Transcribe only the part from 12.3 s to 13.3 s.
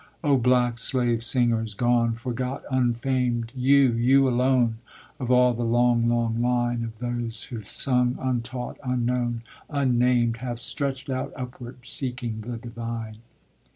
the divine.